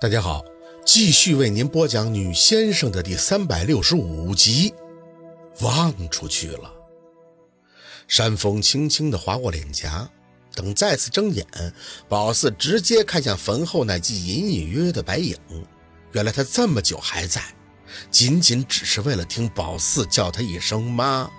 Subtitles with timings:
[0.00, 0.42] 大家好，
[0.82, 4.72] 继续为您播讲《女先生》的第三百六十五集。
[5.60, 6.72] 望出去了，
[8.08, 10.08] 山风轻轻地划过脸颊。
[10.54, 11.46] 等再次睁眼，
[12.08, 15.36] 宝四直接看向坟后那记隐隐约约的白影。
[16.12, 17.42] 原来他这么久还在，
[18.10, 21.30] 仅仅只是为了听宝四叫他一声妈。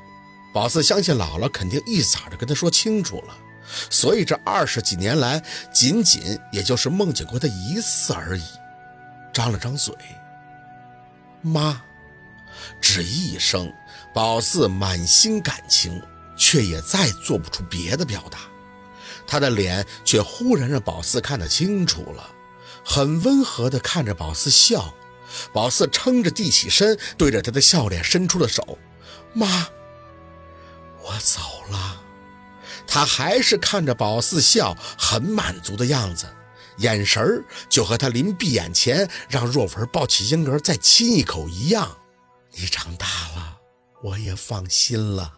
[0.53, 3.35] 宝四相信姥姥肯定一早就跟他说清楚了。
[3.89, 5.41] 所以这二十几年来，
[5.71, 8.43] 仅仅也就是梦见过他一次而已。
[9.31, 9.95] 张了张嘴，
[11.41, 11.81] 妈，
[12.81, 13.71] 只一声，
[14.13, 16.01] 宝四满心感情，
[16.35, 18.39] 却也再做不出别的表达。
[19.25, 22.29] 他的脸却忽然让宝四看得清楚了，
[22.83, 24.93] 很温和地看着宝四笑。
[25.53, 28.77] 宝四撑着地起身，对着他的笑脸伸出了手
[29.31, 29.65] ：“妈，
[31.01, 31.39] 我走
[31.69, 32.01] 了。”
[32.87, 36.25] 他还是看着宝四笑，很满足的样子，
[36.77, 41.97] 眼神儿就和他临闭眼前让若文抱起婴儿再亲一口一样。
[42.53, 43.57] 你长大了，
[44.03, 45.33] 我也放心了。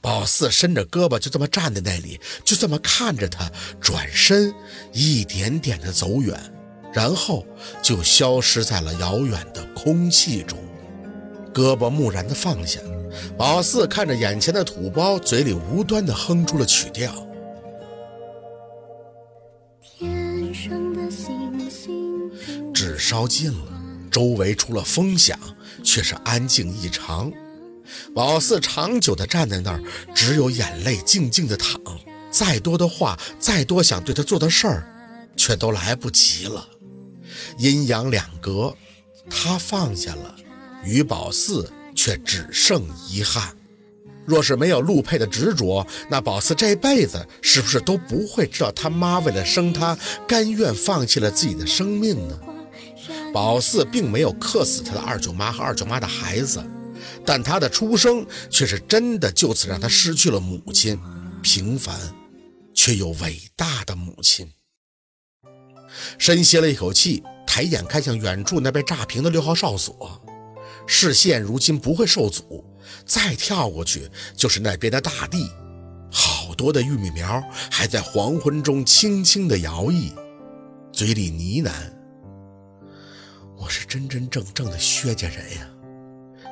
[0.00, 3.50] 宝四伸着胳膊，就这么站在那里，就这么看着他，
[3.80, 4.54] 转身
[4.92, 6.40] 一点点的走远，
[6.92, 7.46] 然后
[7.82, 10.58] 就消失在了遥远的空气中。
[11.52, 12.80] 胳膊木然的放下。
[13.36, 17.12] 宝四看着眼前的土包，嘴里无端的哼出了曲调。
[19.80, 23.66] 天上的星星，纸烧尽了，
[24.10, 25.38] 周围除了风响，
[25.82, 27.32] 却是安静异常。
[28.14, 29.82] 宝四长久的站在那儿，
[30.14, 31.80] 只有眼泪静静的淌。
[32.30, 34.86] 再多的话，再多想对他做的事儿，
[35.36, 36.68] 却都来不及了。
[37.56, 38.74] 阴阳两隔，
[39.30, 40.36] 他放下了，
[40.84, 41.72] 与宝四。
[42.08, 43.54] 却只剩遗憾。
[44.24, 49.94] 若是没有陆佩的执着，那宝四这辈子是不是都不会知道他妈为了生他，
[50.26, 52.40] 甘愿放弃了自己的生命呢？
[53.34, 56.64] 宝四并没有克死他的二舅妈和二舅妈的孩子，
[57.26, 60.98] 但他的出生却是真的就此让他失去了母亲，
[61.42, 61.94] 平凡
[62.72, 64.50] 却又伟大的母亲。
[66.16, 70.22] 深吸了一口气，抬眼看向远处那被炸平的六号哨所。
[70.90, 72.64] 视线如今不会受阻，
[73.04, 75.48] 再跳过去就是那边的大地，
[76.10, 80.10] 好多的玉米苗还在黄昏中轻轻的摇曳，
[80.90, 81.72] 嘴里呢喃
[83.54, 85.68] ：“我是真真正正的薛家人呀。”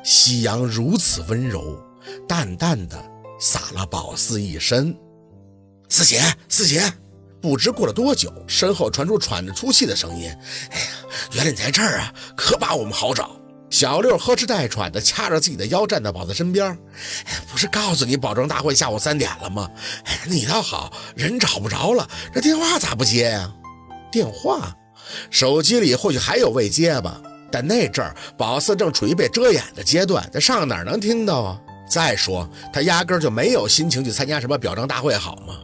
[0.05, 1.83] 夕阳如此温柔，
[2.29, 3.11] 淡淡的
[3.41, 4.95] 洒了宝四一身。
[5.89, 6.93] 四姐，四姐，
[7.41, 10.29] 不知过了多久，身后传出喘着粗气的声音
[10.71, 10.87] ：“哎呀，
[11.33, 13.35] 原来你在这儿啊，可把我们好找。”
[13.77, 16.75] 小六呵哧带喘的掐着自己的腰站在宝子身边，
[17.53, 19.71] 不是告诉你保证大会下午三点了吗？
[20.27, 23.53] 你倒好，人找不着了，这电话咋不接呀？
[24.11, 24.75] 电话，
[25.31, 27.21] 手机里或许还有未接吧，
[27.53, 31.61] 但那阵儿宝四正处于被遮掩的阶段，这上哪儿能听到啊？
[31.87, 35.55] 再说他压根儿就没有心情去参加什么表彰大会，好吗？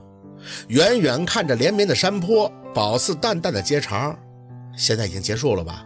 [0.69, 4.15] 远远看着连绵的山坡，宝四淡淡的接茬
[4.77, 5.83] ：“现在已经结束了吧？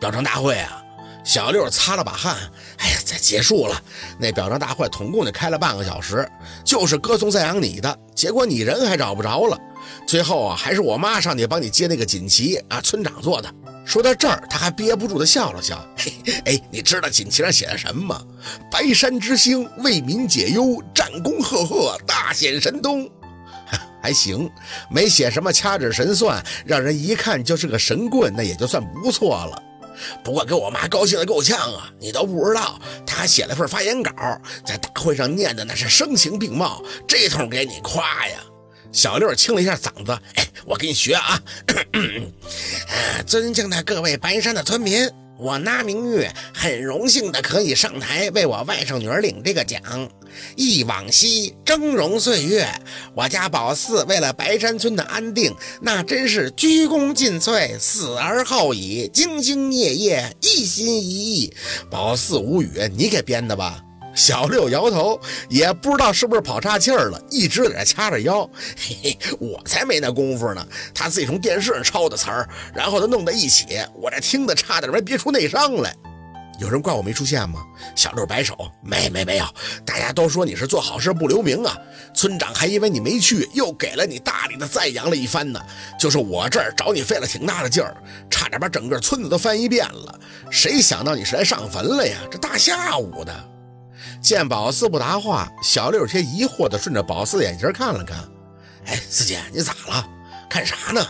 [0.00, 0.82] 表彰大会啊？”
[1.28, 2.38] 小六擦了把汗，
[2.78, 3.78] 哎呀，再结束了。
[4.18, 6.26] 那表彰大会总共就开了半个小时，
[6.64, 7.98] 就是歌颂赞扬你的。
[8.14, 9.58] 结果你人还找不着了，
[10.06, 13.54] 最后啊，还是我妈上去帮你接那个锦旗啊，村长做的。
[13.84, 15.86] 说到这儿，他还憋不住的笑了笑。
[15.98, 16.14] 嘿，
[16.46, 18.22] 哎，你知道锦旗上写的什么吗？
[18.70, 23.06] 白山之星，为民解忧，战功赫赫，大显神通。
[24.02, 24.50] 还行，
[24.90, 29.62] 没写什么掐指神算，让人一看就是个神棍，那也就算不错了。
[30.22, 31.90] 不过给我妈高兴的够呛啊！
[32.00, 34.12] 你都不知道，她还写了份发言稿，
[34.64, 38.40] 在大会上念的那是声情并茂，这通给你夸呀！
[38.92, 41.40] 小六清了一下嗓子，哎，我给你学啊！
[43.26, 45.10] 尊敬的各位白山的村民。
[45.38, 49.80] 我那明月，很荣幸的可以上台为我外甥女儿领这个奖。
[50.56, 52.66] 忆往昔峥嵘岁月，
[53.14, 61.52] 我家宝四为了白山村的安定，那真是鞠躬尽瘁，死而后已，兢兢业业，一心一意。
[61.90, 63.82] 宝四无语，你给编的吧？
[64.14, 68.44] 小六摇头，也不知道是不是跑岔气儿了，一直在这掐着腰。
[68.76, 70.66] 嘿嘿，我才没那功夫呢。
[70.92, 75.94] 他自己从电视上抄的词儿，然后他弄在一起，我这听的差点没憋出内伤来。
[76.58, 77.64] 有人怪我没出现吗？
[77.94, 79.44] 小六摆手，没没没有。
[79.84, 81.76] 大家都说你是做好事不留名啊。
[82.12, 85.60] 村长还因为你没去，又给了你大力的赞扬了一番呢。
[85.98, 87.96] 就是我这儿找你费了挺大的劲儿，
[88.28, 90.18] 差点把整个村子都翻一遍了。
[90.50, 92.18] 谁想到你是来上坟了呀？
[92.30, 93.32] 这大下午的。
[94.20, 98.18] 见宝四不答话，小六有些疑惑的顺着宝四的眼睛看了看。
[98.86, 100.04] 哎，四姐，你咋了？
[100.50, 101.06] 看啥呢？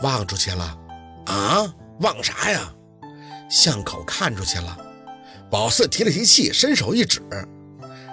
[0.00, 0.78] 望出去了。
[1.26, 1.72] 啊？
[2.00, 2.72] 望啥呀？
[3.48, 4.78] 巷口看出去了。
[5.50, 7.20] 宝四提了提气，伸手一指，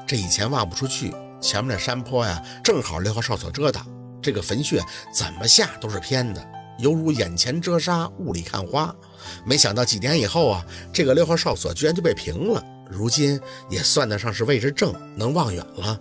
[0.07, 3.86] 这以前望不出去，前面那山坡呀，正好六号哨所遮挡，
[4.22, 4.80] 这个坟穴
[5.12, 6.45] 怎么下都是偏的，
[6.78, 8.94] 犹如眼前遮沙，雾里看花。
[9.45, 13.39] 没想到几年以后啊，这个六号哨所居然就被平了，如今
[13.69, 16.00] 也算得上是位置正，能望远了。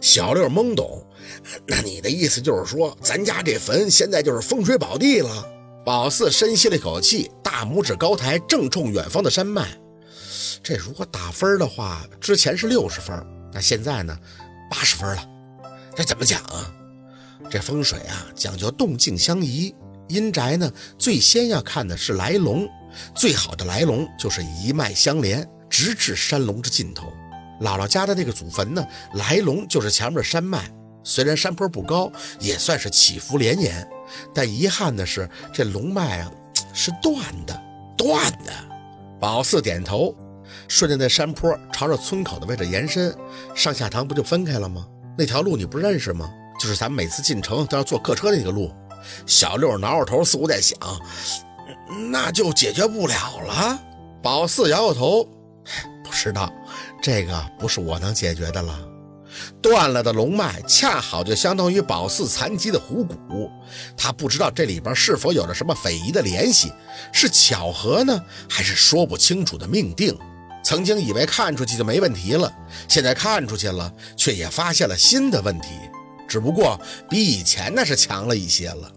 [0.00, 1.04] 小六懵懂，
[1.66, 5.51] 那你的意思就是说，咱家这坟现在就是风水宝地了？
[5.84, 9.68] 宝四深吸了一口气，大拇指高抬，正冲远方的山脉。
[10.62, 13.20] 这如果打分的话，之前是六十分，
[13.52, 14.16] 那现在呢，
[14.70, 15.28] 八十分了。
[15.96, 16.72] 这怎么讲啊？
[17.50, 19.74] 这风水啊，讲究动静相宜。
[20.08, 22.68] 阴宅呢，最先要看的是来龙，
[23.14, 27.12] 最好的来龙就是一脉相连，直至山龙之尽头。
[27.60, 30.70] 姥姥家的那个祖坟呢，来龙就是前面的山脉，
[31.02, 33.88] 虽然山坡不高，也算是起伏连绵，
[34.34, 36.30] 但遗憾的是这龙脉啊
[36.72, 37.62] 是断的，
[37.96, 38.52] 断的。
[39.20, 40.14] 宝四点头，
[40.68, 43.14] 顺着那山坡朝着村口的位置延伸，
[43.54, 44.86] 上下堂不就分开了吗？
[45.16, 46.30] 那条路你不认识吗？
[46.58, 48.72] 就是咱们每次进城都要坐客车那个路。
[49.26, 50.78] 小六挠挠头，似乎在想，
[52.10, 53.80] 那就解决不了了。
[54.22, 55.24] 宝四摇摇头，
[56.04, 56.52] 不知道。
[57.02, 58.78] 这个不是我能解决的了。
[59.60, 63.50] 断了的龙脉恰好就相当于宝四残疾的虎骨，
[63.96, 66.72] 他不知道这里边是否有着什么匪夷的联系，
[67.12, 70.16] 是巧合呢，还是说不清楚的命定？
[70.64, 72.52] 曾经以为看出去就没问题了，
[72.88, 75.68] 现在看出去了，却也发现了新的问题，
[76.28, 76.80] 只不过
[77.10, 78.90] 比以前那是强了一些了。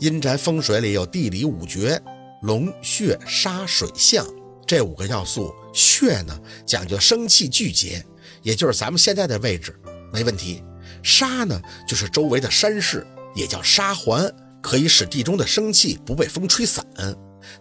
[0.00, 2.02] 阴宅风水里有地理五绝：
[2.42, 4.26] 龙、穴、沙、水、象。
[4.66, 6.36] 这五个要素，穴呢
[6.66, 8.04] 讲究生气聚结，
[8.42, 9.78] 也就是咱们现在的位置，
[10.12, 10.62] 没问题。
[11.02, 16.84] 沙呢就是周围的山势，也叫沙环，可以使地中的生气不被风吹散。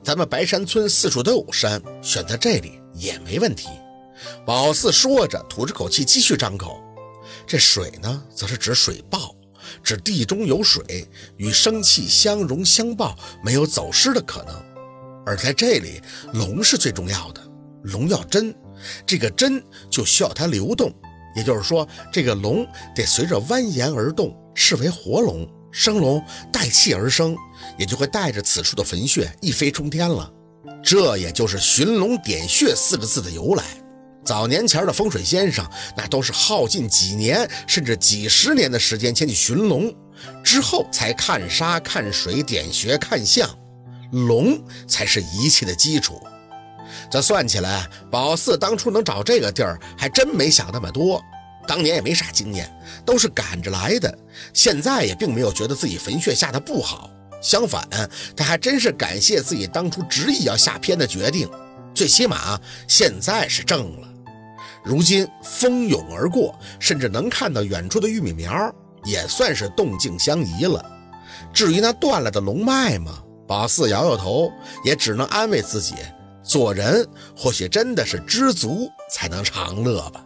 [0.04, 3.68] 咱们白山村四处都有山，选择这里也没问题。
[4.46, 6.82] 宝四说着，吐着口气，继续张口。
[7.46, 9.36] 这水呢，则是指水爆，
[9.84, 11.08] 指地中有水，
[11.38, 14.56] 与生气相融相爆，没有走失的可能。
[15.26, 16.02] 而在这里，
[16.34, 17.42] 龙是最重要的，
[17.84, 18.56] 龙要真，
[19.06, 20.94] 这个针就需要它流动，
[21.36, 27.36] 也就是说，这个龙得随着蜿蜒而动，视为活龙，生龙带气而生，
[27.78, 30.32] 也就会带着此处的坟穴一飞冲天了。
[30.84, 33.64] 这也就是寻龙点穴四个字的由来。
[34.24, 35.64] 早年前的风水先生，
[35.96, 39.94] 那都是耗尽几年甚至几十年的时间前去寻龙，
[40.44, 43.48] 之后才看沙、看水、点穴、看相。
[44.12, 46.20] 龙才是一切的基础。
[47.10, 51.22] 这算起来，宝四当初能找这个地儿，还真没想那么多。
[51.68, 52.72] 当年也没啥经验，
[53.06, 54.16] 都是赶着来的。
[54.54, 57.10] 现在也并没有觉得自己坟穴下的不好，
[57.42, 57.88] 相反，
[58.36, 61.50] 他还真是感谢自己当初执意要下偏的决定。
[61.94, 64.08] 最起码现在是正了。
[64.84, 68.72] 如今蜂拥而过，甚至能看到远处的玉米苗，
[69.04, 70.86] 也算是动静相宜了。
[71.52, 74.52] 至于那断了的龙脉嘛，宝四摇摇头，
[74.84, 75.96] 也只能安慰自己：
[76.46, 80.25] 做人或许真的是知足才能长乐吧。